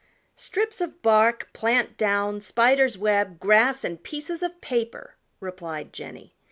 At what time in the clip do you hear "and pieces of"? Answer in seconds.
3.83-4.59